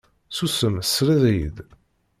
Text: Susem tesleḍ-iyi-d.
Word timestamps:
Susem 0.37 0.75
tesleḍ-iyi-d. 0.79 1.57